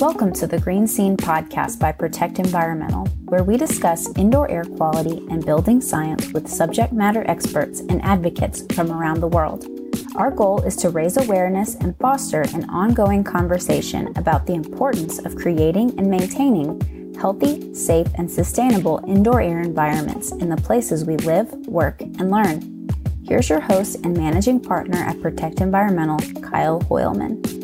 [0.00, 5.26] Welcome to the Green Scene podcast by Protect Environmental, where we discuss indoor air quality
[5.28, 9.66] and building science with subject matter experts and advocates from around the world.
[10.14, 15.34] Our goal is to raise awareness and foster an ongoing conversation about the importance of
[15.34, 21.50] creating and maintaining healthy, safe, and sustainable indoor air environments in the places we live,
[21.66, 22.88] work, and learn.
[23.24, 27.57] Here's your host and managing partner at Protect Environmental, Kyle Hoylman.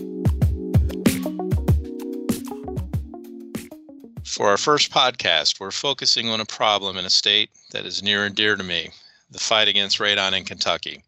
[4.35, 8.27] For our first podcast, we're focusing on a problem in a state that is near
[8.27, 8.91] and dear to me
[9.31, 11.05] the fight against radon in Kentucky.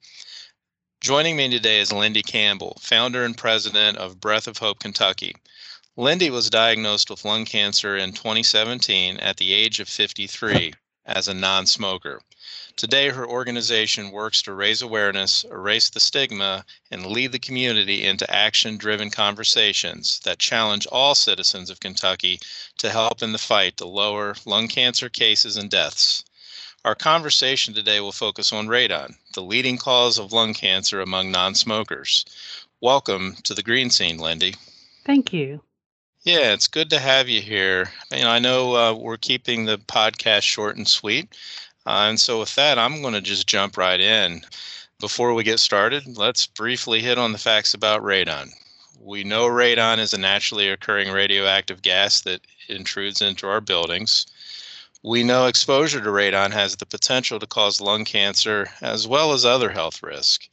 [1.00, 5.34] Joining me today is Lindi Campbell, founder and president of Breath of Hope Kentucky.
[5.96, 10.74] Lindi was diagnosed with lung cancer in 2017 at the age of 53
[11.04, 12.22] as a non smoker.
[12.76, 18.30] Today, her organization works to raise awareness, erase the stigma, and lead the community into
[18.30, 22.38] action driven conversations that challenge all citizens of Kentucky
[22.76, 26.22] to help in the fight to lower lung cancer cases and deaths.
[26.84, 31.54] Our conversation today will focus on radon, the leading cause of lung cancer among non
[31.54, 32.26] smokers.
[32.82, 34.54] Welcome to the Green Scene, Lindi.
[35.06, 35.62] Thank you.
[36.24, 37.92] Yeah, it's good to have you here.
[38.10, 41.28] You know, I know uh, we're keeping the podcast short and sweet.
[41.86, 44.42] Uh, and so, with that, I'm going to just jump right in.
[44.98, 48.50] Before we get started, let's briefly hit on the facts about radon.
[49.00, 54.26] We know radon is a naturally occurring radioactive gas that intrudes into our buildings.
[55.04, 59.44] We know exposure to radon has the potential to cause lung cancer as well as
[59.44, 60.48] other health risks.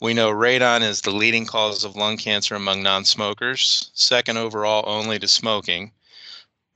[0.00, 4.82] We know radon is the leading cause of lung cancer among non smokers, second overall
[4.88, 5.92] only to smoking.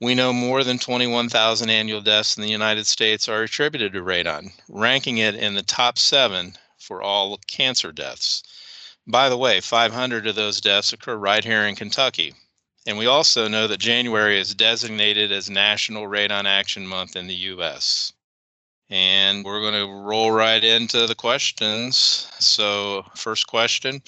[0.01, 4.53] We know more than 21,000 annual deaths in the United States are attributed to radon,
[4.69, 8.41] ranking it in the top seven for all cancer deaths.
[9.05, 12.33] By the way, 500 of those deaths occur right here in Kentucky.
[12.87, 17.35] And we also know that January is designated as National Radon Action Month in the
[17.35, 18.13] U.S.
[18.89, 21.95] And we're going to roll right into the questions.
[22.39, 24.01] So, first question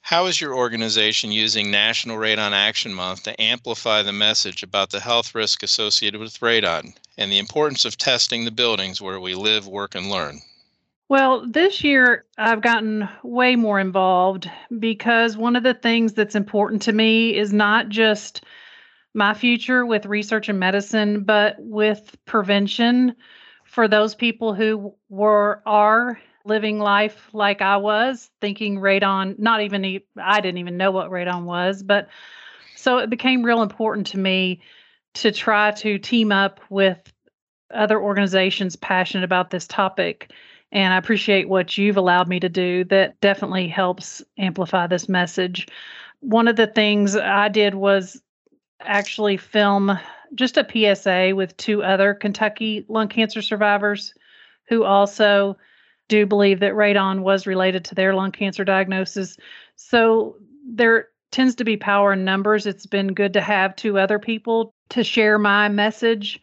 [0.00, 5.00] how is your organization using National Radon Action Month to amplify the message about the
[5.00, 9.66] health risk associated with radon and the importance of testing the buildings where we live,
[9.66, 10.40] work, and learn?
[11.08, 16.82] Well, this year I've gotten way more involved because one of the things that's important
[16.82, 18.44] to me is not just
[19.12, 23.16] my future with research and medicine, but with prevention
[23.64, 30.00] for those people who were are living life like I was, thinking radon, not even,
[30.16, 31.82] I didn't even know what radon was.
[31.82, 32.08] But
[32.76, 34.60] so it became real important to me
[35.14, 37.12] to try to team up with
[37.72, 40.32] other organizations passionate about this topic.
[40.72, 45.66] And I appreciate what you've allowed me to do that definitely helps amplify this message.
[46.20, 48.20] One of the things I did was
[48.80, 49.98] actually film
[50.34, 54.14] just a PSA with two other Kentucky lung cancer survivors
[54.68, 55.56] who also
[56.10, 59.38] do believe that radon was related to their lung cancer diagnosis.
[59.76, 62.66] So there tends to be power in numbers.
[62.66, 66.40] It's been good to have two other people to share my message.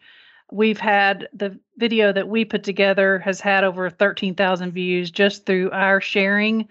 [0.50, 5.70] We've had the video that we put together has had over 13,000 views just through
[5.70, 6.68] our sharing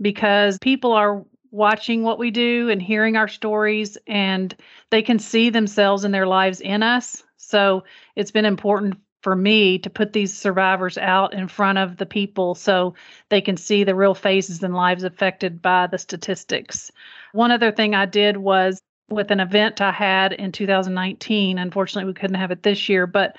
[0.00, 4.56] because people are watching what we do and hearing our stories and
[4.90, 7.22] they can see themselves and their lives in us.
[7.36, 7.84] So
[8.16, 12.54] it's been important for me to put these survivors out in front of the people
[12.54, 12.94] so
[13.30, 16.92] they can see the real faces and lives affected by the statistics.
[17.32, 21.56] One other thing I did was with an event I had in 2019.
[21.56, 23.36] Unfortunately, we couldn't have it this year, but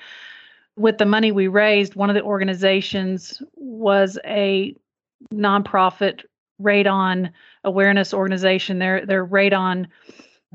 [0.76, 4.74] with the money we raised, one of the organizations was a
[5.32, 6.24] nonprofit
[6.60, 7.30] radon
[7.62, 8.80] awareness organization.
[8.80, 9.86] Their their radon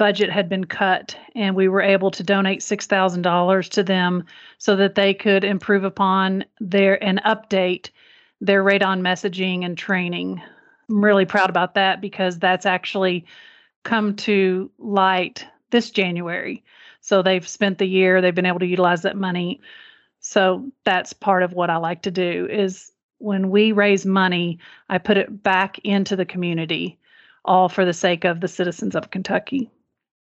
[0.02, 4.24] budget had been cut and we were able to donate $6,000 to them
[4.58, 7.92] so that they could improve upon their and update
[8.40, 10.42] their radon messaging and training.
[10.90, 13.28] I'm really proud about that because that's actually
[13.84, 16.64] come to light this January.
[17.02, 19.62] So they've spent the year, they've been able to utilize that money.
[20.20, 24.58] So that's part of what I like to do is when we raise money,
[24.90, 26.98] I put it back into the community
[27.46, 29.70] all for the sake of the citizens of Kentucky.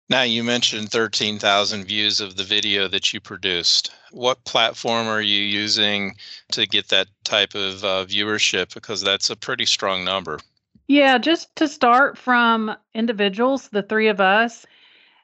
[0.07, 3.91] Now, you mentioned 13,000 views of the video that you produced.
[4.11, 6.15] What platform are you using
[6.51, 8.73] to get that type of uh, viewership?
[8.73, 10.39] Because that's a pretty strong number.
[10.87, 14.67] Yeah, just to start from individuals, the three of us,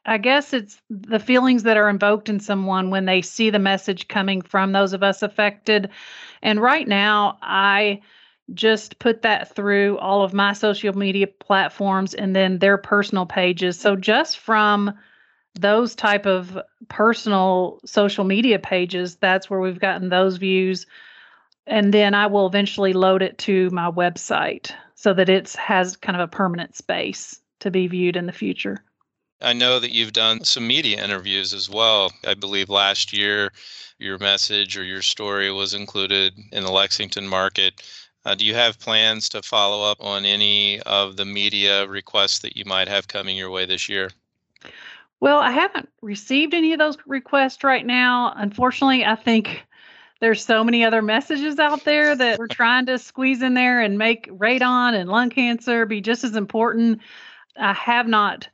[0.05, 4.07] I guess it's the feelings that are invoked in someone when they see the message
[4.07, 5.89] coming from those of us affected.
[6.41, 8.01] And right now, I
[8.53, 13.79] just put that through all of my social media platforms and then their personal pages.
[13.79, 14.93] So just from
[15.59, 16.57] those type of
[16.87, 20.85] personal social media pages, that's where we've gotten those views.
[21.67, 26.15] And then I will eventually load it to my website so that it has kind
[26.15, 28.83] of a permanent space to be viewed in the future.
[29.41, 32.11] I know that you've done some media interviews as well.
[32.25, 33.51] I believe last year
[33.97, 37.81] your message or your story was included in the Lexington market.
[38.23, 42.55] Uh, do you have plans to follow up on any of the media requests that
[42.55, 44.09] you might have coming your way this year?
[45.19, 48.33] Well, I haven't received any of those requests right now.
[48.35, 49.65] Unfortunately, I think
[50.19, 53.97] there's so many other messages out there that we're trying to squeeze in there and
[53.97, 57.01] make radon and lung cancer be just as important.
[57.57, 58.47] I have not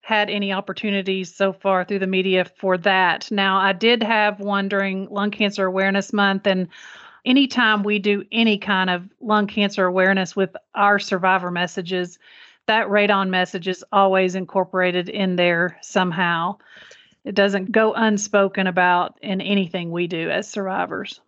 [0.00, 3.30] had any opportunities so far through the media for that.
[3.30, 6.68] Now, I did have one during Lung Cancer Awareness Month, and
[7.24, 12.18] anytime we do any kind of lung cancer awareness with our survivor messages,
[12.66, 16.56] that radon message is always incorporated in there somehow.
[17.24, 21.20] It doesn't go unspoken about in anything we do as survivors.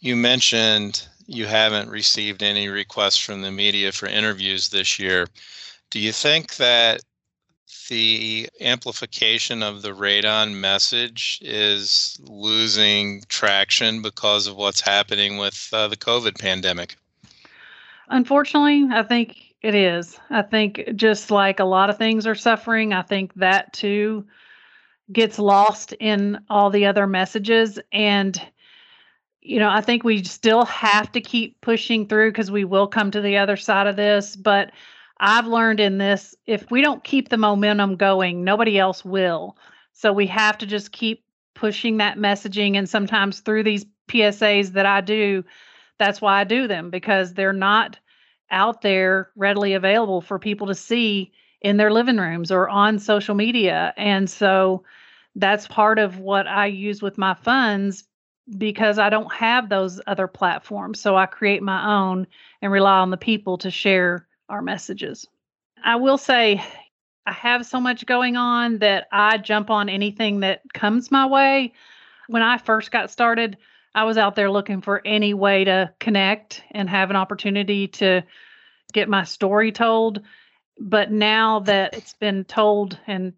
[0.00, 5.26] You mentioned you haven't received any requests from the media for interviews this year.
[5.90, 7.00] Do you think that
[7.88, 15.88] the amplification of the radon message is losing traction because of what's happening with uh,
[15.88, 16.96] the COVID pandemic?
[18.08, 20.18] Unfortunately, I think it is.
[20.30, 24.26] I think just like a lot of things are suffering, I think that too
[25.12, 27.78] gets lost in all the other messages.
[27.92, 28.40] And,
[29.40, 33.10] you know, I think we still have to keep pushing through because we will come
[33.10, 34.36] to the other side of this.
[34.36, 34.70] But
[35.20, 39.56] I've learned in this if we don't keep the momentum going, nobody else will.
[39.92, 41.24] So we have to just keep
[41.54, 42.76] pushing that messaging.
[42.76, 45.44] And sometimes through these PSAs that I do,
[45.98, 47.98] that's why I do them because they're not
[48.50, 53.34] out there readily available for people to see in their living rooms or on social
[53.34, 53.92] media.
[53.96, 54.84] And so
[55.34, 58.04] that's part of what I use with my funds
[58.56, 61.00] because I don't have those other platforms.
[61.00, 62.28] So I create my own
[62.62, 65.26] and rely on the people to share our messages.
[65.82, 66.62] I will say
[67.26, 71.74] I have so much going on that I jump on anything that comes my way.
[72.28, 73.58] When I first got started,
[73.94, 78.22] I was out there looking for any way to connect and have an opportunity to
[78.92, 80.22] get my story told.
[80.80, 83.32] But now that it's been told and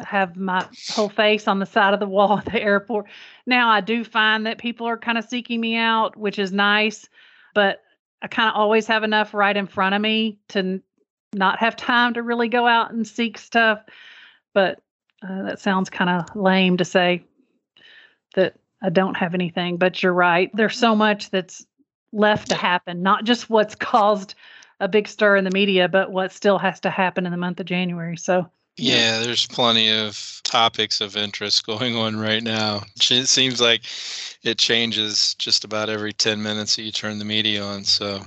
[0.00, 3.06] have my whole face on the side of the wall at the airport,
[3.46, 7.08] now I do find that people are kind of seeking me out, which is nice.
[7.54, 7.82] But
[8.22, 10.80] I kind of always have enough right in front of me to
[11.32, 13.80] not have time to really go out and seek stuff.
[14.54, 14.80] But
[15.22, 17.24] uh, that sounds kind of lame to say
[18.34, 20.50] that I don't have anything, but you're right.
[20.54, 21.64] There's so much that's
[22.12, 24.34] left to happen, not just what's caused
[24.80, 27.60] a big stir in the media, but what still has to happen in the month
[27.60, 28.16] of January.
[28.16, 32.82] So, yeah, there's plenty of topics of interest going on right now.
[33.10, 33.82] It seems like
[34.42, 37.84] it changes just about every 10 minutes that you turn the media on.
[37.84, 38.20] So,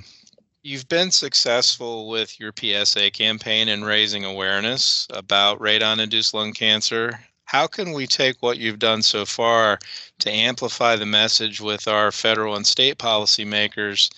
[0.64, 7.20] you've been successful with your PSA campaign in raising awareness about radon induced lung cancer.
[7.46, 9.80] How can we take what you've done so far
[10.20, 14.12] to amplify the message with our federal and state policymakers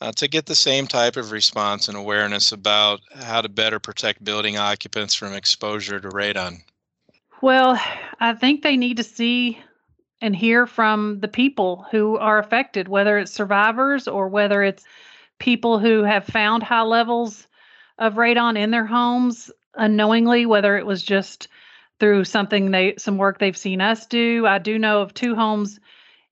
[0.00, 4.22] uh, to get the same type of response and awareness about how to better protect
[4.22, 6.58] building occupants from exposure to radon?
[7.42, 7.80] Well,
[8.20, 9.58] I think they need to see
[10.20, 14.84] and hear from the people who are affected, whether it's survivors or whether it's
[15.38, 17.46] people who have found high levels
[17.98, 21.48] of radon in their homes unknowingly, whether it was just
[22.00, 24.46] through something they some work they've seen us do.
[24.46, 25.78] I do know of two homes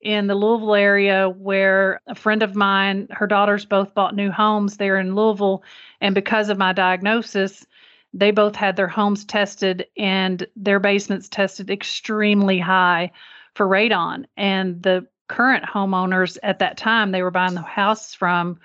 [0.04, 4.76] in the Louisville area where a friend of mine, her daughters both bought new homes
[4.76, 5.64] there in Louisville.
[6.00, 7.66] And because of my diagnosis,
[8.12, 13.10] they both had their homes tested and their basements tested extremely high
[13.54, 14.26] for radon.
[14.36, 18.60] And the current homeowners at that time they were buying the house from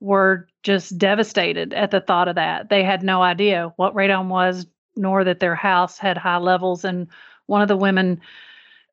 [0.00, 2.70] were just devastated at the thought of that.
[2.70, 4.66] They had no idea what radon was,
[4.96, 6.84] nor that their house had high levels.
[6.84, 7.08] And
[7.46, 8.20] one of the women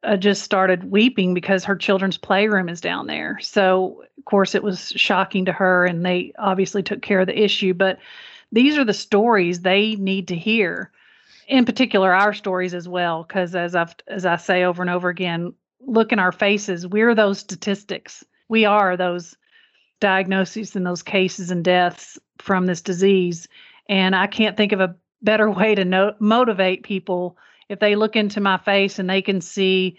[0.06, 3.40] uh, just started weeping because her children's playroom is down there.
[3.42, 7.42] So, of course, it was shocking to her, and they obviously took care of the
[7.42, 7.74] issue.
[7.74, 8.00] But
[8.52, 10.92] these are the stories they need to hear.
[11.48, 15.10] In particular, our stories as well, because as I've as I say over and over
[15.10, 16.88] again, look in our faces.
[16.88, 18.24] We're those statistics.
[18.48, 19.36] We are those
[20.00, 23.48] diagnoses and those cases and deaths from this disease.
[23.88, 27.38] And I can't think of a better way to no- motivate people
[27.70, 29.98] if they look into my face and they can see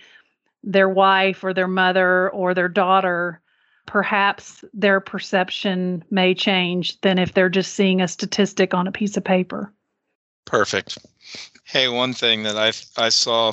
[0.62, 3.40] their wife or their mother or their daughter
[3.86, 9.16] perhaps their perception may change than if they're just seeing a statistic on a piece
[9.16, 9.72] of paper.
[10.44, 10.98] Perfect.
[11.64, 13.50] Hey, one thing that I I saw,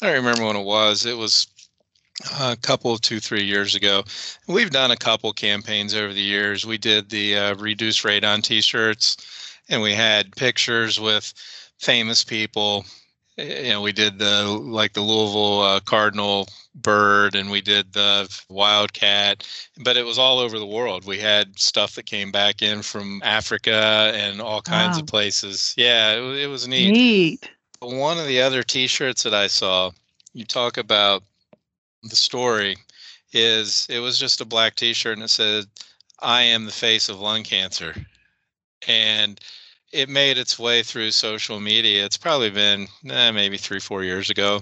[0.00, 1.06] I don't remember when it was.
[1.06, 1.48] It was
[2.40, 4.04] a couple two three years ago.
[4.46, 6.66] We've done a couple campaigns over the years.
[6.66, 9.16] We did the uh, reduced radon T-shirts,
[9.68, 11.32] and we had pictures with
[11.78, 12.84] famous people
[13.38, 18.28] you know, we did the like the Louisville uh, Cardinal bird, and we did the
[18.48, 21.04] wildcat, but it was all over the world.
[21.06, 25.02] We had stuff that came back in from Africa and all kinds wow.
[25.02, 25.74] of places.
[25.76, 26.90] Yeah, it, it was neat.
[26.90, 27.50] Neat.
[27.80, 29.92] One of the other T-shirts that I saw,
[30.32, 31.22] you talk about
[32.02, 32.76] the story,
[33.32, 35.66] is it was just a black T-shirt and it said,
[36.20, 37.94] "I am the face of lung cancer,"
[38.88, 39.40] and
[39.92, 42.04] it made its way through social media.
[42.04, 44.60] It's probably been eh, maybe three, four years ago.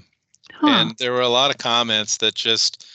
[0.53, 0.69] Huh.
[0.69, 2.87] And there were a lot of comments that just,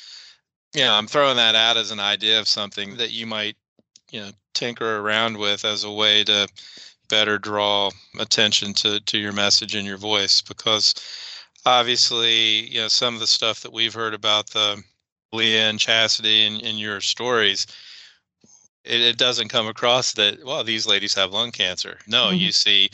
[0.74, 3.58] you know, I'm throwing that out as an idea of something that you might,
[4.12, 6.48] you know, tinker around with as a way to
[7.10, 10.42] better draw attention to, to your message and your voice.
[10.42, 10.96] Because
[11.66, 14.82] obviously, you know, some of the stuff that we've heard about the
[15.34, 17.68] Leah and Chastity and, in your stories,
[18.84, 22.38] it, it doesn't come across that well these ladies have lung cancer no mm-hmm.
[22.38, 22.90] you see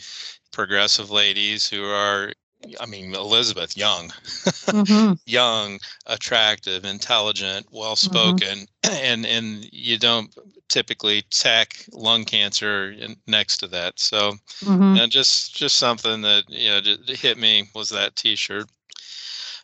[0.52, 2.32] progressive ladies who are
[2.80, 5.12] I mean, Elizabeth, young, mm-hmm.
[5.26, 8.94] young, attractive, intelligent, well spoken, mm-hmm.
[9.04, 10.34] and and you don't
[10.68, 12.94] typically tack lung cancer
[13.26, 14.00] next to that.
[14.00, 14.32] So,
[14.64, 14.82] mm-hmm.
[14.82, 18.68] you know, just just something that you know hit me was that T-shirt.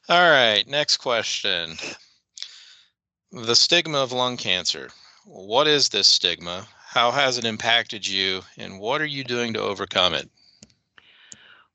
[0.09, 1.77] All right, next question.
[3.33, 4.91] The stigma of lung cancer
[5.25, 6.67] what is this stigma?
[6.87, 8.43] How has it impacted you?
[8.57, 10.29] And what are you doing to overcome it?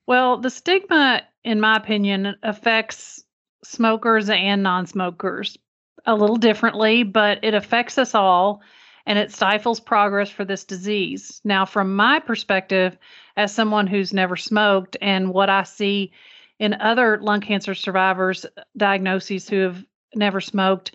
[0.05, 3.23] Well, the stigma, in my opinion, affects
[3.63, 5.57] smokers and non smokers
[6.05, 8.61] a little differently, but it affects us all
[9.05, 11.41] and it stifles progress for this disease.
[11.43, 12.97] Now, from my perspective,
[13.35, 16.11] as someone who's never smoked, and what I see
[16.59, 18.45] in other lung cancer survivors'
[18.77, 20.91] diagnoses who have never smoked,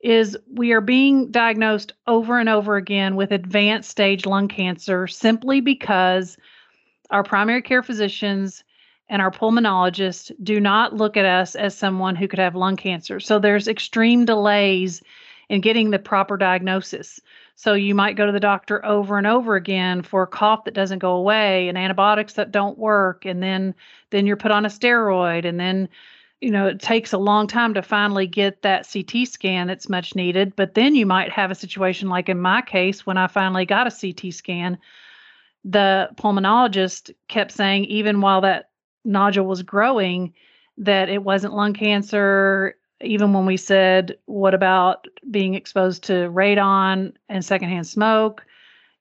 [0.00, 5.60] is we are being diagnosed over and over again with advanced stage lung cancer simply
[5.60, 6.36] because
[7.10, 8.62] our primary care physicians
[9.08, 13.20] and our pulmonologists do not look at us as someone who could have lung cancer.
[13.20, 15.02] So there's extreme delays
[15.48, 17.20] in getting the proper diagnosis.
[17.54, 20.74] So you might go to the doctor over and over again for a cough that
[20.74, 23.74] doesn't go away and antibiotics that don't work and then
[24.10, 25.88] then you're put on a steroid and then
[26.40, 30.14] you know, it takes a long time to finally get that CT scan that's much
[30.14, 30.54] needed.
[30.54, 33.86] But then you might have a situation like in my case, when I finally got
[33.86, 34.78] a CT scan,
[35.64, 38.70] the pulmonologist kept saying, even while that
[39.04, 40.34] nodule was growing,
[40.78, 42.74] that it wasn't lung cancer.
[43.00, 48.44] Even when we said, what about being exposed to radon and secondhand smoke?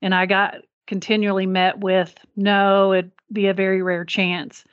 [0.01, 0.55] And I got
[0.87, 4.63] continually met with, no, it'd be a very rare chance.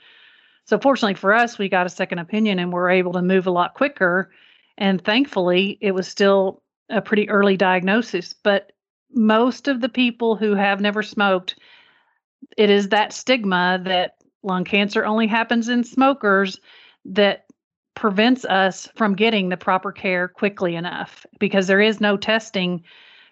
[0.65, 3.51] So fortunately for us, we got a second opinion and we're able to move a
[3.51, 4.31] lot quicker.
[4.79, 8.33] And thankfully, it was still a pretty early diagnosis.
[8.33, 8.73] But
[9.13, 11.57] most of the people who have never smoked,
[12.57, 16.61] it is that stigma that lung cancer only happens in smokers
[17.05, 17.47] that
[17.95, 22.83] prevents us from getting the proper care quickly enough because there is no testing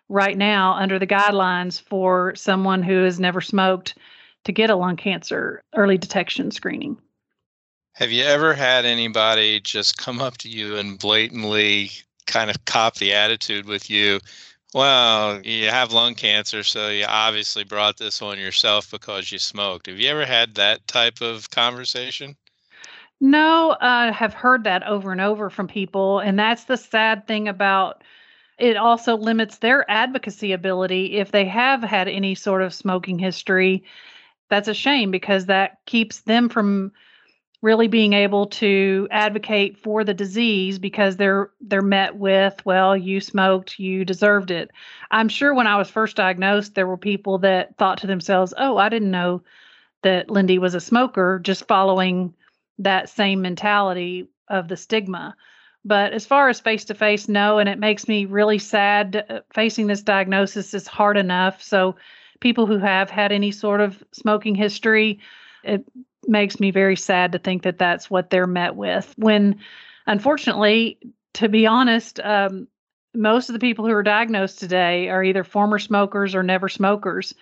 [0.08, 3.96] right now under the guidelines for someone who has never smoked
[4.44, 6.98] to get a lung cancer early detection screening.
[7.94, 11.90] Have you ever had anybody just come up to you and blatantly
[12.26, 14.20] kind of cop the attitude with you?
[14.72, 19.86] Well, you have lung cancer, so you obviously brought this on yourself because you smoked.
[19.86, 22.36] Have you ever had that type of conversation?
[23.20, 26.20] No, I have heard that over and over from people.
[26.20, 28.02] And that's the sad thing about
[28.58, 33.84] it also limits their advocacy ability if they have had any sort of smoking history.
[34.48, 36.92] That's a shame because that keeps them from
[37.62, 43.20] really being able to advocate for the disease because they're they're met with well you
[43.20, 44.70] smoked you deserved it.
[45.10, 48.76] I'm sure when i was first diagnosed there were people that thought to themselves oh
[48.76, 49.42] i didn't know
[50.02, 52.34] that lindi was a smoker just following
[52.78, 55.36] that same mentality of the stigma.
[55.84, 59.40] But as far as face to face no and it makes me really sad uh,
[59.54, 61.62] facing this diagnosis is hard enough.
[61.62, 61.96] So
[62.40, 65.20] people who have had any sort of smoking history
[65.62, 65.84] it
[66.26, 69.12] makes me very sad to think that that's what they're met with.
[69.16, 69.60] When,
[70.06, 70.98] unfortunately,
[71.34, 72.68] to be honest, um,
[73.14, 77.34] most of the people who are diagnosed today are either former smokers or never smokers.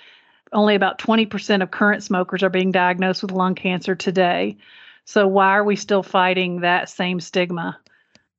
[0.53, 4.57] Only about 20% of current smokers are being diagnosed with lung cancer today.
[5.05, 7.79] So why are we still fighting that same stigma?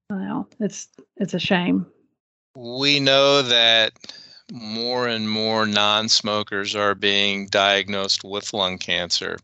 [0.09, 1.85] Well, it's it's a shame.
[2.55, 3.91] We know that
[4.51, 9.37] more and more non smokers are being diagnosed with lung cancer.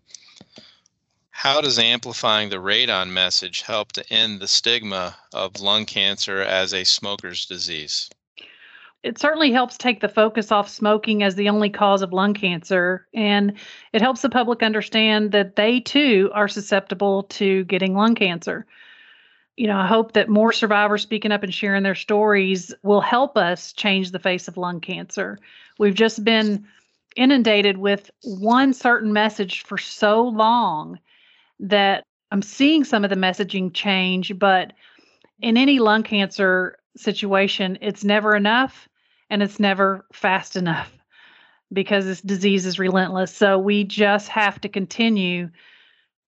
[1.37, 6.73] How does amplifying the radon message help to end the stigma of lung cancer as
[6.73, 8.09] a smoker's disease?
[9.03, 13.05] It certainly helps take the focus off smoking as the only cause of lung cancer.
[13.13, 13.53] And
[13.93, 18.65] it helps the public understand that they too are susceptible to getting lung cancer
[19.57, 23.37] you know, I hope that more survivors speaking up and sharing their stories will help
[23.37, 25.39] us change the face of lung cancer.
[25.79, 26.65] We've just been
[27.15, 30.99] inundated with one certain message for so long
[31.59, 34.73] that I'm seeing some of the messaging change, but
[35.41, 38.87] in any lung cancer situation, it's never enough
[39.29, 40.91] and it's never fast enough
[41.73, 43.35] because this disease is relentless.
[43.35, 45.49] So we just have to continue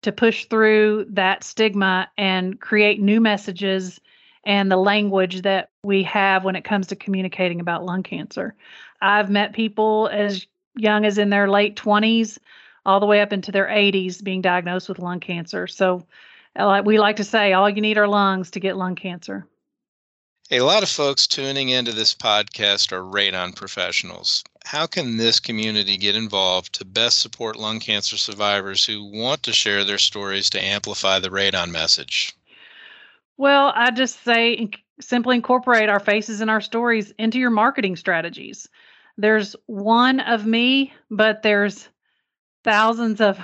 [0.03, 4.01] to push through that stigma and create new messages
[4.45, 8.55] and the language that we have when it comes to communicating about lung cancer.
[9.01, 12.39] I've met people as young as in their late 20s
[12.87, 15.67] all the way up into their 80s being diagnosed with lung cancer.
[15.67, 16.07] So
[16.55, 19.47] uh, we like to say all you need are lungs to get lung cancer.
[20.53, 24.45] A lot of folks tuning into this podcast are radon professionals.
[24.65, 29.53] How can this community get involved to best support lung cancer survivors who want to
[29.53, 32.37] share their stories to amplify the radon message?
[33.37, 38.69] Well, I just say simply incorporate our faces and our stories into your marketing strategies.
[39.19, 41.89] There's one of me, but there's
[42.67, 43.39] thousands of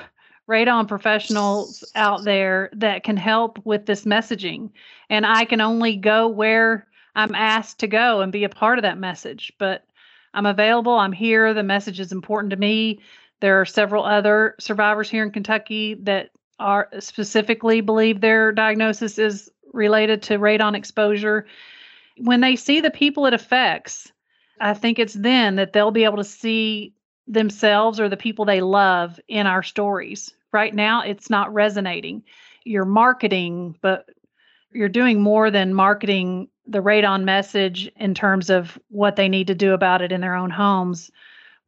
[0.48, 4.70] radon professionals out there that can help with this messaging.
[5.08, 8.82] And I can only go where I'm asked to go and be a part of
[8.82, 9.52] that message.
[9.58, 9.84] But
[10.34, 10.92] I'm available.
[10.92, 11.54] I'm here.
[11.54, 13.00] The message is important to me.
[13.40, 19.50] There are several other survivors here in Kentucky that are specifically believe their diagnosis is
[19.72, 21.46] related to radon exposure.
[22.18, 24.12] When they see the people it affects,
[24.60, 26.92] I think it's then that they'll be able to see
[27.32, 30.32] themselves or the people they love in our stories.
[30.52, 32.22] Right now, it's not resonating.
[32.64, 34.08] You're marketing, but
[34.72, 39.54] you're doing more than marketing the radon message in terms of what they need to
[39.54, 41.10] do about it in their own homes,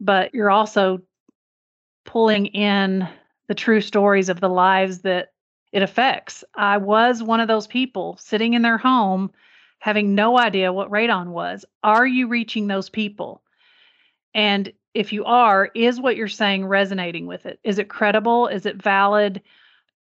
[0.01, 1.01] but you're also
[2.05, 3.09] pulling in
[3.49, 5.33] the true stories of the lives that
[5.73, 6.45] it affects.
[6.55, 9.33] I was one of those people sitting in their home
[9.79, 11.65] having no idea what radon was.
[11.83, 13.43] Are you reaching those people?
[14.35, 17.59] And if you are, is what you're saying resonating with it?
[17.65, 18.47] Is it credible?
[18.47, 19.43] Is it valid?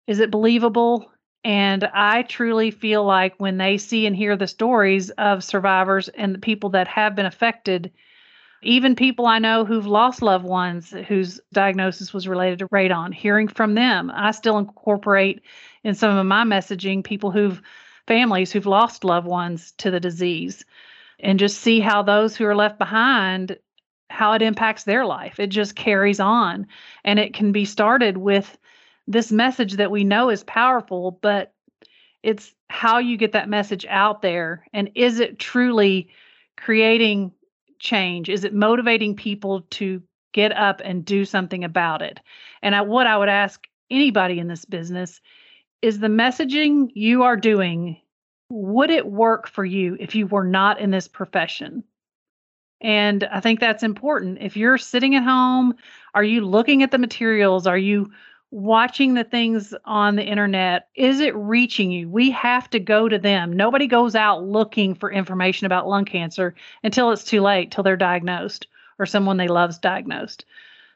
[0.07, 1.11] Is it believable?
[1.43, 6.33] And I truly feel like when they see and hear the stories of survivors and
[6.33, 7.91] the people that have been affected,
[8.61, 13.49] even people I know who've lost loved ones whose diagnosis was related to radon, hearing
[13.49, 15.41] from them, I still incorporate
[15.83, 17.61] in some of my messaging people who've
[18.07, 20.65] families who've lost loved ones to the disease
[21.19, 23.57] and just see how those who are left behind
[24.09, 25.39] how it impacts their life.
[25.39, 26.67] It just carries on
[27.03, 28.57] and it can be started with
[29.07, 31.53] this message that we know is powerful, but
[32.21, 34.65] it's how you get that message out there.
[34.73, 36.09] And is it truly
[36.57, 37.31] creating
[37.79, 38.29] change?
[38.29, 42.19] Is it motivating people to get up and do something about it?
[42.61, 45.21] And I, what I would ask anybody in this business
[45.81, 47.97] is the messaging you are doing,
[48.49, 51.83] would it work for you if you were not in this profession?
[52.83, 54.39] And I think that's important.
[54.41, 55.73] If you're sitting at home,
[56.13, 57.65] are you looking at the materials?
[57.65, 58.11] Are you
[58.51, 60.89] watching the things on the internet?
[60.93, 62.09] Is it reaching you?
[62.09, 63.53] We have to go to them.
[63.53, 67.95] Nobody goes out looking for information about lung cancer until it's too late till they're
[67.95, 68.67] diagnosed
[68.99, 70.45] or someone they love's diagnosed.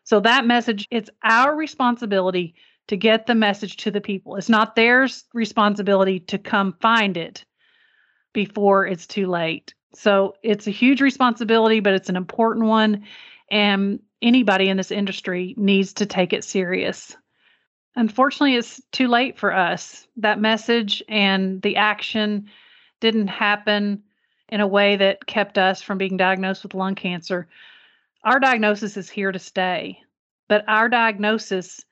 [0.04, 2.54] So that message it's our responsibility
[2.88, 4.36] to get the message to the people.
[4.36, 7.44] It's not their responsibility to come find it
[8.34, 13.04] before it's too late so it's a huge responsibility but it's an important one
[13.50, 17.16] and anybody in this industry needs to take it serious
[17.98, 20.08] unfortunately, it's too late for us.
[20.16, 22.50] That message and the action
[23.02, 24.04] didn't happen
[24.50, 27.48] in a way that kept us from being diagnosed with lung cancer.
[28.24, 30.00] Our diagnosis is here to stay,
[30.48, 31.84] but our diagnosis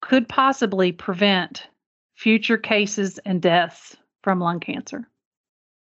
[0.00, 1.68] could possibly prevent
[2.14, 5.06] future cases and deaths from lung cancer.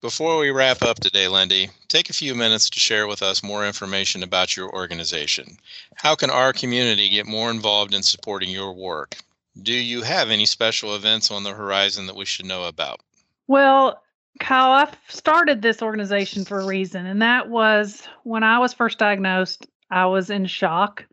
[0.00, 3.66] Before we wrap up today, Lindi, take a few minutes to share with us more
[3.66, 5.56] information about your organization.
[5.96, 9.16] How can our community get more involved in supporting your work?
[9.60, 13.00] Do you have any special events on the horizon that we should know about?
[13.48, 14.00] Well,
[14.38, 19.00] Kyle, I started this organization for a reason, and that was when I was first
[19.00, 21.04] diagnosed, I was in shock.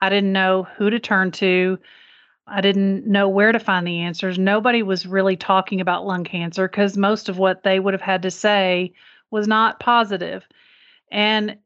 [0.00, 1.78] I didn't know who to turn to.
[2.46, 4.38] I didn't know where to find the answers.
[4.38, 8.22] Nobody was really talking about lung cancer because most of what they would have had
[8.22, 8.92] to say
[9.30, 10.46] was not positive.
[11.10, 11.56] And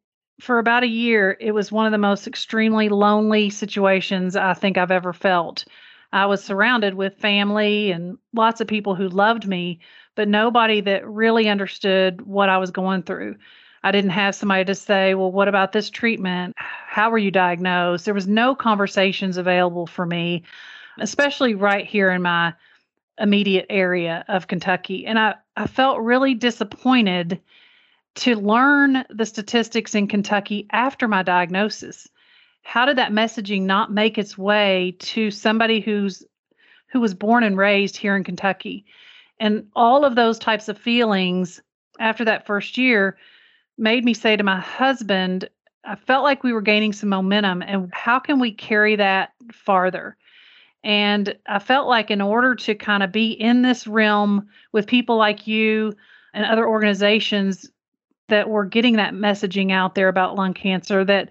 [0.40, 4.78] for about a year, it was one of the most extremely lonely situations I think
[4.78, 5.64] I've ever felt.
[6.12, 9.80] I was surrounded with family and lots of people who loved me,
[10.14, 13.36] but nobody that really understood what I was going through.
[13.82, 16.54] I didn't have somebody to say, Well, what about this treatment?
[16.56, 18.04] How were you diagnosed?
[18.04, 20.42] There was no conversations available for me,
[20.98, 22.54] especially right here in my
[23.18, 25.06] immediate area of Kentucky.
[25.06, 27.40] And I, I felt really disappointed
[28.16, 32.08] to learn the statistics in Kentucky after my diagnosis.
[32.62, 36.24] How did that messaging not make its way to somebody who's
[36.90, 38.84] who was born and raised here in Kentucky?
[39.38, 41.60] And all of those types of feelings
[42.00, 43.16] after that first year
[43.78, 45.48] made me say to my husband,
[45.84, 50.16] I felt like we were gaining some momentum and how can we carry that farther?
[50.84, 55.16] And I felt like in order to kind of be in this realm with people
[55.16, 55.94] like you
[56.34, 57.70] and other organizations
[58.28, 61.30] that were getting that messaging out there about lung cancer, that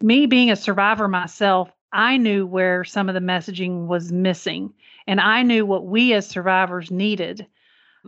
[0.00, 4.72] me being a survivor myself, I knew where some of the messaging was missing.
[5.06, 7.46] And I knew what we as survivors needed.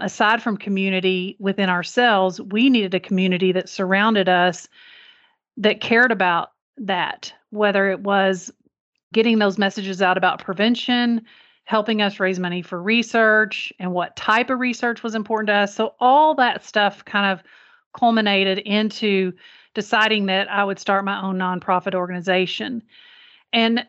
[0.00, 4.68] Aside from community within ourselves, we needed a community that surrounded us
[5.57, 8.50] that cared about that, whether it was
[9.12, 11.22] getting those messages out about prevention,
[11.64, 15.74] helping us raise money for research, and what type of research was important to us.
[15.74, 17.44] So, all that stuff kind of
[17.96, 19.33] culminated into
[19.74, 22.83] deciding that I would start my own nonprofit organization.
[23.52, 23.87] And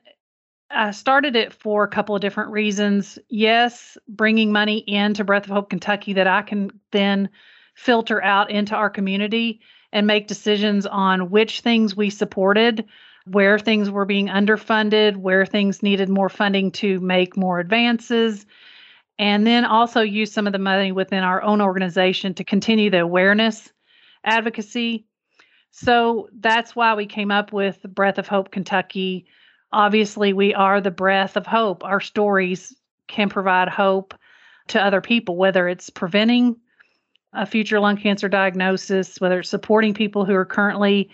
[0.76, 3.18] I started it for a couple of different reasons.
[3.30, 7.30] Yes, bringing money into Breath of Hope Kentucky that I can then
[7.76, 9.62] filter out into our community
[9.94, 12.86] and make decisions on which things we supported,
[13.26, 18.46] where things were being underfunded, where things needed more funding to make more advances,
[19.18, 23.00] and then also use some of the money within our own organization to continue the
[23.00, 23.72] awareness
[24.26, 25.06] advocacy.
[25.72, 29.26] So that's why we came up with Breath of Hope Kentucky.
[29.71, 31.84] Obviously, we are the breath of hope.
[31.84, 32.75] Our stories
[33.08, 34.13] can provide hope
[34.67, 36.56] to other people, whether it's preventing
[37.34, 41.10] a future lung cancer diagnosis, whether it's supporting people who are currently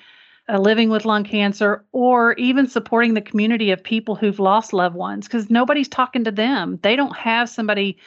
[0.47, 4.95] uh, living with lung cancer, or even supporting the community of people who've lost loved
[4.95, 6.79] ones because nobody's talking to them.
[6.83, 7.97] They don't have somebody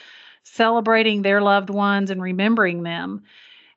[0.44, 3.22] celebrating their loved ones and remembering them.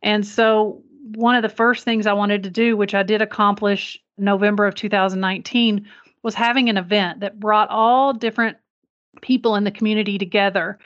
[0.01, 0.83] And so
[1.15, 4.75] one of the first things I wanted to do, which I did accomplish November of
[4.75, 5.87] 2019,
[6.23, 8.57] was having an event that brought all different
[9.21, 10.77] people in the community together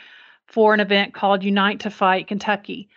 [0.48, 2.90] for an event called Unite to Fight Kentucky.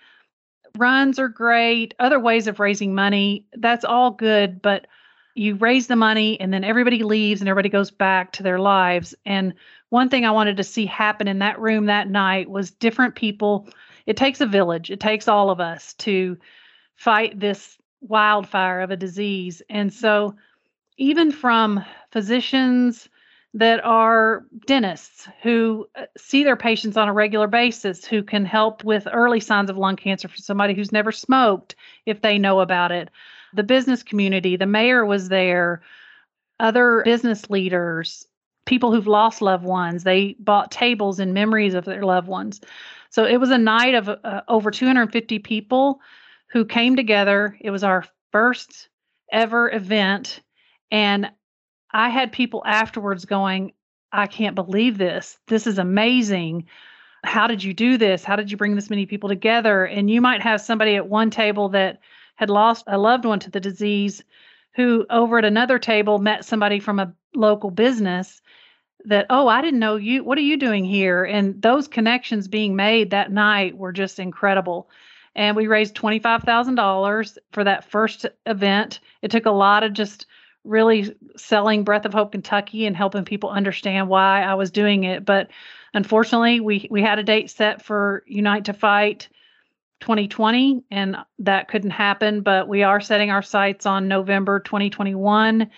[0.77, 4.87] Runs are great, other ways of raising money, that's all good, but
[5.35, 9.15] you raise the money and then everybody leaves and everybody goes back to their lives.
[9.25, 9.55] And
[9.91, 13.69] one thing I wanted to see happen in that room that night was different people.
[14.07, 16.37] It takes a village, it takes all of us to
[16.97, 19.63] fight this wildfire of a disease.
[19.69, 20.37] And so,
[20.97, 23.09] even from physicians
[23.55, 28.83] that are dentists who uh, see their patients on a regular basis, who can help
[28.83, 32.91] with early signs of lung cancer for somebody who's never smoked if they know about
[32.91, 33.11] it,
[33.55, 35.83] the business community, the mayor was there,
[36.59, 38.27] other business leaders,
[38.67, 40.05] people who've lost loved ones.
[40.05, 42.61] They bought tables in memories of their loved ones.
[43.11, 46.01] So it was a night of uh, over 250 people
[46.51, 47.57] who came together.
[47.61, 48.89] It was our first
[49.31, 50.41] ever event.
[50.91, 51.31] And
[51.93, 53.73] I had people afterwards going,
[54.13, 55.39] I can't believe this.
[55.49, 56.67] This is amazing.
[57.25, 58.25] How did you do this?
[58.25, 59.85] How did you bring this many people together?
[59.85, 62.01] And you might have somebody at one table that
[62.37, 64.23] had lost a loved one to the disease
[64.75, 68.43] who over at another table met somebody from a local business
[69.07, 72.75] that oh i didn't know you what are you doing here and those connections being
[72.75, 74.89] made that night were just incredible
[75.37, 79.01] and we raised $25,000 for that first event.
[79.23, 80.27] It took a lot of just
[80.65, 85.25] really selling Breath of Hope Kentucky and helping people understand why I was doing it.
[85.25, 85.51] But
[85.93, 89.29] unfortunately, we we had a date set for Unite to Fight
[90.01, 95.71] 2020 and that couldn't happen, but we are setting our sights on November 2021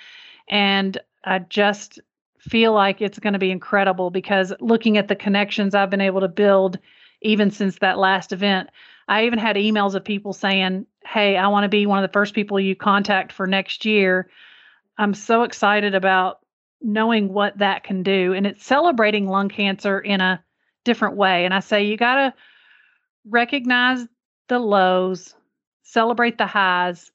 [0.48, 2.00] and I just
[2.38, 6.20] feel like it's going to be incredible because looking at the connections I've been able
[6.20, 6.78] to build
[7.20, 8.70] even since that last event,
[9.08, 12.12] I even had emails of people saying, Hey, I want to be one of the
[12.12, 14.28] first people you contact for next year.
[14.98, 16.40] I'm so excited about
[16.80, 18.32] knowing what that can do.
[18.32, 20.42] And it's celebrating lung cancer in a
[20.84, 21.44] different way.
[21.44, 22.34] And I say, you got to
[23.28, 24.06] recognize
[24.48, 25.34] the lows,
[25.82, 27.10] celebrate the highs,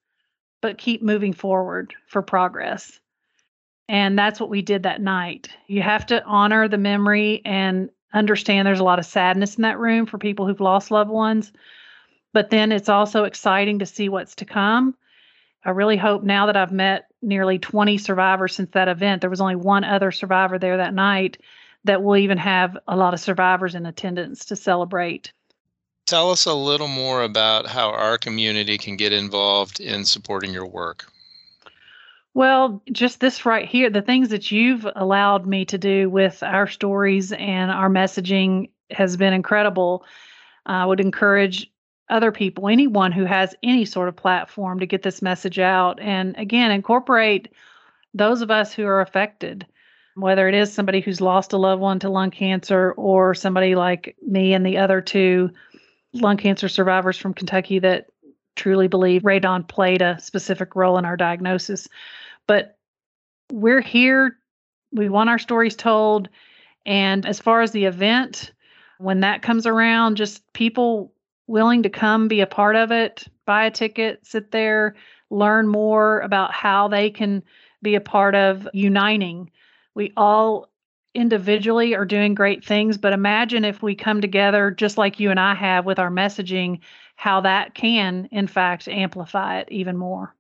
[0.62, 3.00] but keep moving forward for progress.
[3.88, 5.50] And that's what we did that night.
[5.67, 9.80] You have to honor the memory and understand there's a lot of sadness in that
[9.80, 11.52] room for people who've lost loved ones
[12.34, 14.96] but then it's also exciting to see what's to come.
[15.63, 19.41] I really hope now that I've met nearly 20 survivors since that event, there was
[19.41, 21.38] only one other survivor there that night,
[21.84, 25.32] that we'll even have a lot of survivors in attendance to celebrate.
[26.06, 30.67] Tell us a little more about how our community can get involved in supporting your
[30.67, 31.06] work.
[32.34, 36.67] Well, just this right here, the things that you've allowed me to do with our
[36.67, 40.06] stories and our messaging has been incredible.
[40.65, 41.71] I would encourage
[42.12, 46.00] other people, anyone who has any sort of platform to get this message out.
[46.00, 47.50] And again, incorporate
[48.13, 49.65] those of us who are affected,
[50.15, 54.15] whether it is somebody who's lost a loved one to lung cancer or somebody like
[54.28, 55.50] me and the other two
[56.13, 58.08] lung cancer survivors from Kentucky that
[58.56, 61.88] truly believe radon played a specific role in our diagnosis.
[62.47, 62.78] But
[63.52, 64.38] we're here,
[64.91, 66.28] we want our stories told.
[66.86, 68.52] And as far as the event,
[68.97, 71.13] when that comes around, just people
[71.52, 74.96] willing to come be a part of it, buy a ticket, sit there,
[75.30, 77.44] learn more about how they can
[77.82, 79.52] be a part of uniting.
[79.94, 80.70] We all
[81.14, 85.40] individually are doing great things, but imagine if we come together just like you and
[85.40, 86.80] I have with our messaging,
[87.18, 90.34] how that can, in fact, amplify it even more.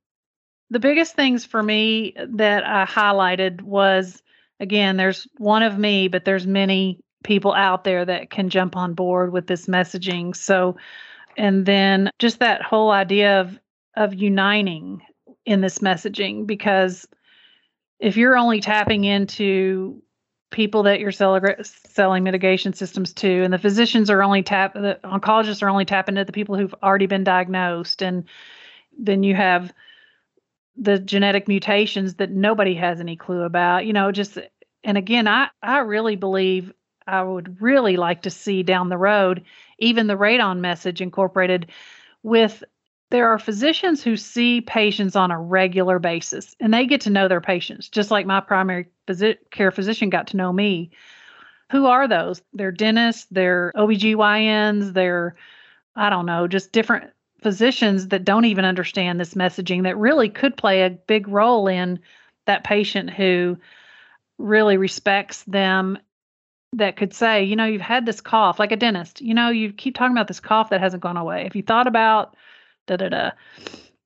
[0.69, 4.23] The biggest things for me that I highlighted was
[4.61, 8.93] again, there's one of me, but there's many people out there that can jump on
[8.93, 10.35] board with this messaging.
[10.35, 10.77] So,
[11.37, 13.59] and then just that whole idea of
[13.95, 15.01] of uniting
[15.45, 17.07] in this messaging because
[17.99, 20.01] if you're only tapping into
[20.51, 25.63] people that you're selling mitigation systems to and the physicians are only tap the oncologists
[25.63, 28.25] are only tapping into the people who've already been diagnosed and
[28.97, 29.73] then you have
[30.75, 34.37] the genetic mutations that nobody has any clue about you know just
[34.83, 36.73] and again i i really believe
[37.11, 39.43] i would really like to see down the road
[39.79, 41.67] even the radon message incorporated
[42.23, 42.63] with
[43.11, 47.27] there are physicians who see patients on a regular basis and they get to know
[47.27, 50.91] their patients, just like my primary phys- care physician got to know me.
[51.71, 52.41] Who are those?
[52.53, 55.35] They're dentists, they're OBGYNs, they're,
[55.95, 57.11] I don't know, just different
[57.43, 61.99] physicians that don't even understand this messaging that really could play a big role in
[62.45, 63.57] that patient who
[64.37, 65.97] really respects them
[66.73, 69.73] that could say, you know, you've had this cough, like a dentist, you know, you
[69.73, 71.45] keep talking about this cough that hasn't gone away.
[71.45, 72.35] If you thought about
[72.87, 73.31] da da da.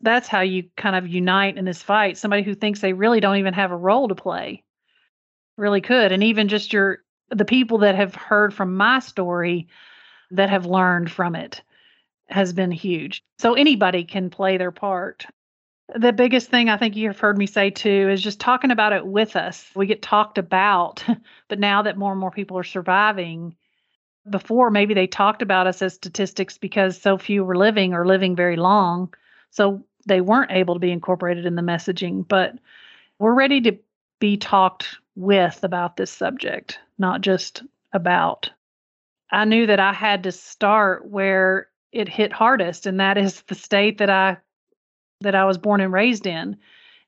[0.02, 2.18] That's how you kind of unite in this fight.
[2.18, 4.64] Somebody who thinks they really don't even have a role to play
[5.58, 6.12] really could.
[6.12, 7.00] And even just your
[7.30, 9.68] the people that have heard from my story
[10.32, 11.62] that have learned from it
[12.28, 13.24] has been huge.
[13.40, 15.26] So anybody can play their part.
[15.94, 19.06] The biggest thing I think you've heard me say too is just talking about it
[19.06, 19.70] with us.
[19.76, 21.04] We get talked about,
[21.48, 23.56] but now that more and more people are surviving,
[24.30, 28.36] before maybe they talked about us as statistics because so few were living or living
[28.36, 29.14] very long.
[29.52, 32.28] So they weren't able to be incorporated in the messaging.
[32.28, 32.56] But
[33.20, 33.78] we're ready to
[34.20, 38.50] be talked with about this subject, not just about.
[39.32, 43.56] I knew that I had to start where it hit hardest, and that is the
[43.56, 44.38] state that I
[45.22, 46.58] that I was born and raised in,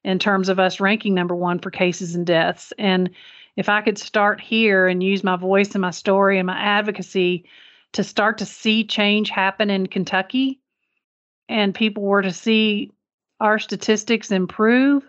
[0.04, 2.74] in terms of us ranking number one for cases and deaths.
[2.78, 3.10] And
[3.56, 7.46] if I could start here and use my voice and my story and my advocacy
[7.94, 10.60] to start to see change happen in Kentucky
[11.50, 12.92] and people were to see
[13.40, 15.04] our statistics improve,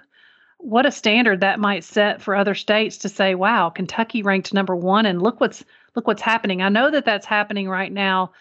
[0.59, 4.75] what a standard that might set for other states to say, wow, Kentucky ranked number
[4.75, 6.63] 1 and look what's look what's happening.
[6.63, 8.33] I know that that's happening right now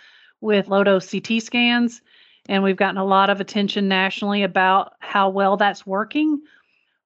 [0.42, 2.02] with low dose CT scans
[2.48, 6.42] and we've gotten a lot of attention nationally about how well that's working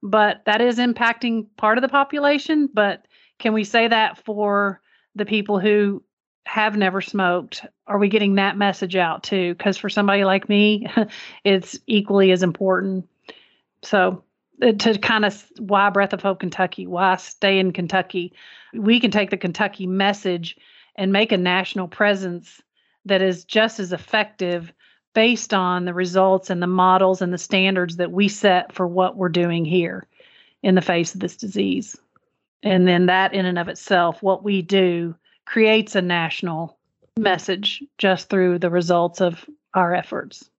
[0.03, 2.69] but that is impacting part of the population.
[2.73, 3.05] But
[3.39, 4.81] can we say that for
[5.15, 6.03] the people who
[6.45, 7.65] have never smoked?
[7.87, 9.53] Are we getting that message out too?
[9.53, 10.87] Because for somebody like me,
[11.43, 13.07] it's equally as important.
[13.83, 14.23] So,
[14.61, 18.33] uh, to kind of why Breath of Hope Kentucky, why stay in Kentucky,
[18.73, 20.57] we can take the Kentucky message
[20.95, 22.61] and make a national presence
[23.05, 24.71] that is just as effective
[25.13, 29.17] based on the results and the models and the standards that we set for what
[29.17, 30.07] we're doing here
[30.63, 31.97] in the face of this disease.
[32.63, 36.77] And then that, in and of itself, what we do creates a national
[37.17, 40.49] message just through the results of our efforts.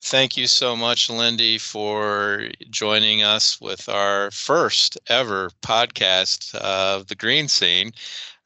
[0.00, 7.16] Thank you so much, Lindi, for joining us with our first ever podcast of the
[7.16, 7.90] Green Scene.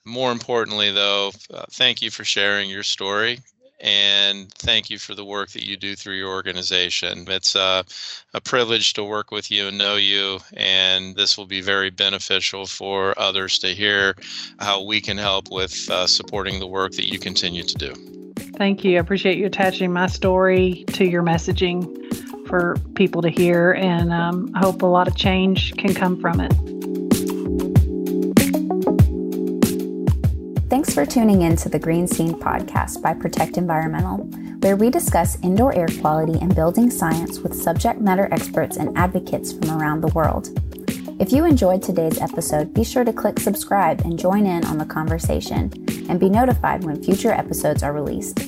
[0.05, 3.41] More importantly, though, uh, thank you for sharing your story
[3.83, 7.25] and thank you for the work that you do through your organization.
[7.29, 7.85] It's a,
[8.33, 12.67] a privilege to work with you and know you, and this will be very beneficial
[12.67, 14.15] for others to hear
[14.61, 17.95] how we can help with uh, supporting the work that you continue to do.
[18.57, 18.97] Thank you.
[18.97, 21.99] I appreciate you attaching my story to your messaging
[22.47, 26.41] for people to hear, and um, I hope a lot of change can come from
[26.41, 26.72] it.
[30.93, 34.19] Thanks for tuning in to the Green Scene podcast by Protect Environmental,
[34.59, 39.55] where we discuss indoor air quality and building science with subject matter experts and advocates
[39.55, 40.51] from around the world.
[41.19, 44.85] If you enjoyed today's episode, be sure to click subscribe and join in on the
[44.85, 45.73] conversation
[46.11, 48.39] and be notified when future episodes are released.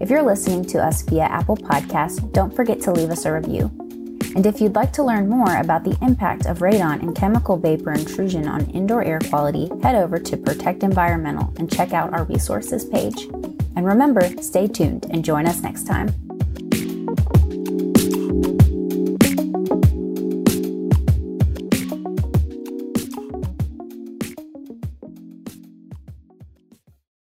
[0.00, 3.85] If you're listening to us via Apple Podcasts, don't forget to leave us a review.
[4.36, 7.92] And if you'd like to learn more about the impact of radon and chemical vapor
[7.92, 12.84] intrusion on indoor air quality, head over to Protect Environmental and check out our resources
[12.84, 13.24] page.
[13.76, 16.25] And remember, stay tuned and join us next time.